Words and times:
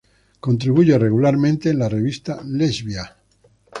Contribuye 0.39 0.97
regularmente 0.97 1.69
en 1.69 1.77
la 1.77 1.87
revista 1.87 2.41
"Lesbia". 2.43 3.17